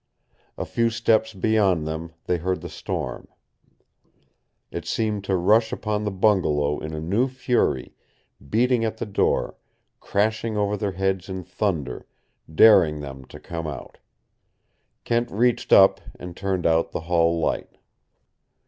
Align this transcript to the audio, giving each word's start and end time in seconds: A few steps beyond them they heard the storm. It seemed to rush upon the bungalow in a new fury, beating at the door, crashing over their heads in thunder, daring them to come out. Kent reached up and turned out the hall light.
A 0.57 0.65
few 0.65 0.89
steps 0.89 1.31
beyond 1.31 1.85
them 1.85 2.13
they 2.25 2.37
heard 2.37 2.61
the 2.61 2.69
storm. 2.69 3.27
It 4.71 4.87
seemed 4.87 5.23
to 5.25 5.35
rush 5.35 5.71
upon 5.71 6.05
the 6.05 6.09
bungalow 6.11 6.79
in 6.79 6.91
a 6.95 6.99
new 6.99 7.27
fury, 7.27 7.93
beating 8.49 8.83
at 8.83 8.97
the 8.97 9.05
door, 9.05 9.57
crashing 9.99 10.57
over 10.57 10.75
their 10.75 10.93
heads 10.93 11.29
in 11.29 11.43
thunder, 11.43 12.07
daring 12.51 13.01
them 13.01 13.25
to 13.25 13.39
come 13.39 13.67
out. 13.67 13.99
Kent 15.03 15.29
reached 15.29 15.71
up 15.71 16.01
and 16.19 16.35
turned 16.35 16.65
out 16.65 16.93
the 16.93 17.01
hall 17.01 17.39
light. 17.39 17.77